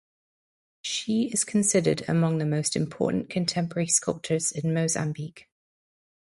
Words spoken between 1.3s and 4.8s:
is considered among the most important contemporary sculptors in